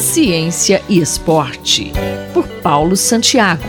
[0.00, 1.92] Ciência e Esporte,
[2.32, 3.62] por Paulo Santiago.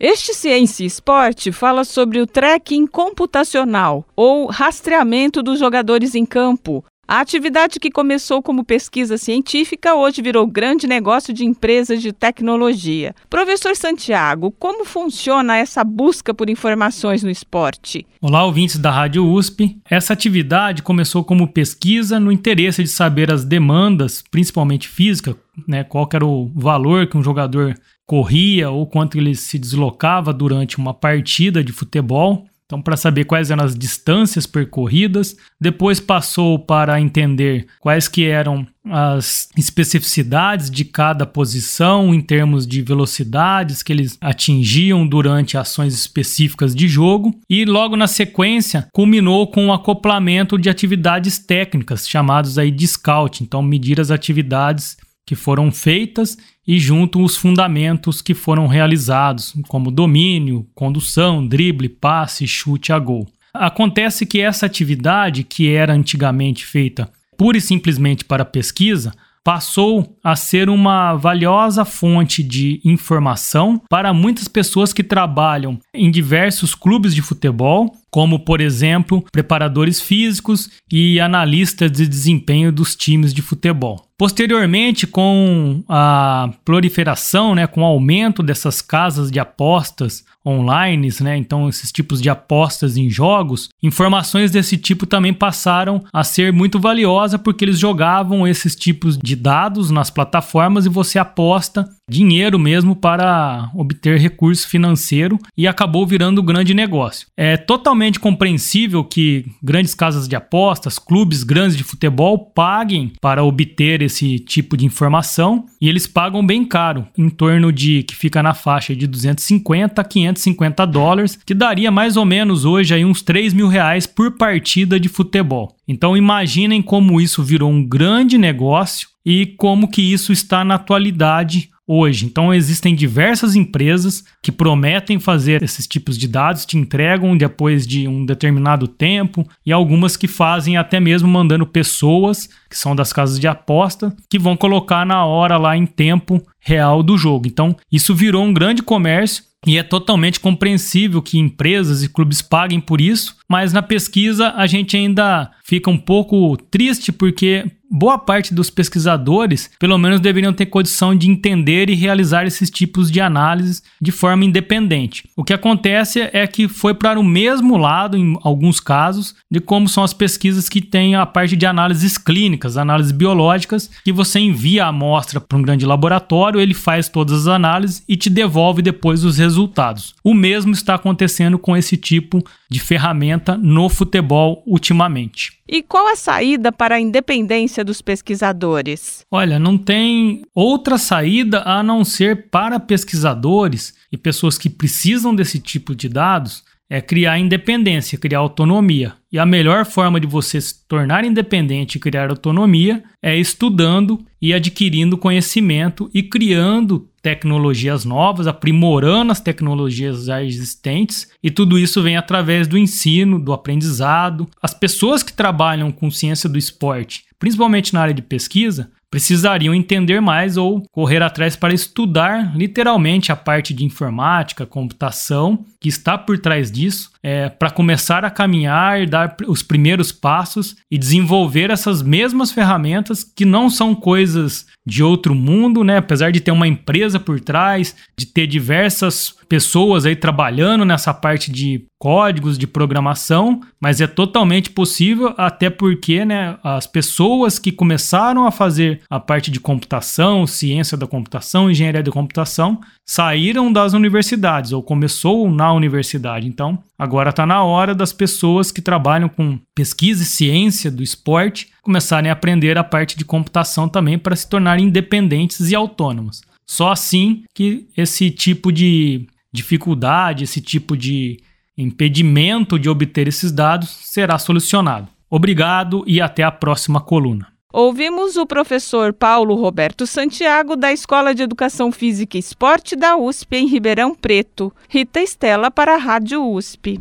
[0.00, 6.84] Este Ciência e Esporte fala sobre o tracking computacional, ou rastreamento dos jogadores em campo,
[7.12, 13.14] a atividade que começou como pesquisa científica hoje virou grande negócio de empresas de tecnologia.
[13.28, 18.06] Professor Santiago, como funciona essa busca por informações no esporte?
[18.18, 19.78] Olá, ouvintes da Rádio USP.
[19.90, 25.36] Essa atividade começou como pesquisa no interesse de saber as demandas, principalmente física,
[25.68, 27.74] né, qual era o valor que um jogador
[28.06, 32.46] corria ou quanto ele se deslocava durante uma partida de futebol.
[32.72, 38.66] Então, para saber quais eram as distâncias percorridas, depois passou para entender quais que eram
[38.88, 46.74] as especificidades de cada posição em termos de velocidades que eles atingiam durante ações específicas
[46.74, 52.70] de jogo e logo na sequência culminou com o acoplamento de atividades técnicas chamados aí
[52.70, 58.66] de scout, então medir as atividades que foram feitas e junto os fundamentos que foram
[58.66, 63.28] realizados, como domínio, condução, drible, passe, chute a gol.
[63.52, 69.12] Acontece que essa atividade, que era antigamente feita pura e simplesmente para pesquisa,
[69.44, 76.74] passou a ser uma valiosa fonte de informação para muitas pessoas que trabalham em diversos
[76.74, 83.40] clubes de futebol, como por exemplo, preparadores físicos e analistas de desempenho dos times de
[83.40, 84.06] futebol.
[84.18, 91.68] Posteriormente, com a proliferação, né, com o aumento dessas casas de apostas online, né, então
[91.68, 97.38] esses tipos de apostas em jogos, informações desse tipo também passaram a ser muito valiosa
[97.38, 103.70] porque eles jogavam esses tipos de dados nas plataformas e você aposta dinheiro mesmo para
[103.74, 107.26] obter recurso financeiro e acabou virando um grande negócio.
[107.36, 114.02] É totalmente compreensível que grandes casas de apostas, clubes grandes de futebol paguem para obter
[114.02, 118.54] esse tipo de informação e eles pagam bem caro, em torno de que fica na
[118.54, 123.52] faixa de 250 a 550 dólares, que daria mais ou menos hoje aí uns 3
[123.52, 125.76] mil reais por partida de futebol.
[125.86, 131.70] Então imaginem como isso virou um grande negócio e como que isso está na atualidade
[131.86, 132.26] hoje.
[132.26, 138.06] Então existem diversas empresas que prometem fazer esses tipos de dados, te entregam depois de
[138.06, 143.38] um determinado tempo, e algumas que fazem até mesmo mandando pessoas que são das casas
[143.38, 147.46] de aposta que vão colocar na hora lá em tempo real do jogo.
[147.46, 152.80] Então isso virou um grande comércio e é totalmente compreensível que empresas e clubes paguem
[152.80, 158.54] por isso, mas na pesquisa a gente ainda fica um pouco triste porque boa parte
[158.54, 163.82] dos pesquisadores, pelo menos, deveriam ter condição de entender e realizar esses tipos de análises
[164.00, 165.28] de forma independente.
[165.36, 169.88] O que acontece é que foi para o mesmo lado, em alguns casos, de como
[169.88, 174.86] são as pesquisas que têm a parte de análises clínicas, análises biológicas, que você envia
[174.86, 179.22] a amostra para um grande laboratório, ele faz todas as análises e te devolve depois
[179.22, 180.14] os resultados.
[180.24, 185.60] O mesmo está acontecendo com esse tipo de ferramenta no futebol ultimamente.
[185.68, 189.24] E qual a saída para a independência dos pesquisadores?
[189.30, 195.58] Olha, não tem outra saída a não ser para pesquisadores e pessoas que precisam desse
[195.58, 199.14] tipo de dados é criar independência, criar autonomia.
[199.32, 204.52] E a melhor forma de você se tornar independente e criar autonomia é estudando e
[204.52, 212.16] adquirindo conhecimento e criando tecnologias novas, aprimorando as tecnologias já existentes, e tudo isso vem
[212.16, 214.46] através do ensino, do aprendizado.
[214.60, 220.20] As pessoas que trabalham com ciência do esporte, principalmente na área de pesquisa, precisariam entender
[220.20, 226.38] mais ou correr atrás para estudar literalmente a parte de informática, computação que está por
[226.38, 232.50] trás disso, é, para começar a caminhar, dar os primeiros passos e desenvolver essas mesmas
[232.50, 235.98] ferramentas que não são coisas de outro mundo, né?
[235.98, 241.52] Apesar de ter uma empresa por trás, de ter diversas pessoas aí trabalhando nessa parte
[241.52, 248.44] de códigos de programação, mas é totalmente possível, até porque né, as pessoas que começaram
[248.44, 254.72] a fazer a parte de computação, ciência da computação, engenharia da computação, saíram das universidades
[254.72, 256.48] ou começou na universidade.
[256.48, 261.68] Então, agora está na hora das pessoas que trabalham com pesquisa e ciência do esporte
[261.82, 266.42] começarem a aprender a parte de computação também para se tornarem independentes e autônomos.
[266.66, 271.40] Só assim que esse tipo de dificuldade, esse tipo de
[271.76, 275.08] impedimento de obter esses dados será solucionado.
[275.28, 277.51] Obrigado e até a próxima coluna.
[277.72, 283.56] Ouvimos o professor Paulo Roberto Santiago, da Escola de Educação Física e Esporte da USP,
[283.56, 284.70] em Ribeirão Preto.
[284.90, 287.00] Rita Estela para a Rádio USP.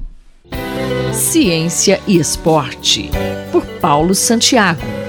[1.13, 3.09] Ciência e Esporte,
[3.51, 5.00] por Paulo Santiago.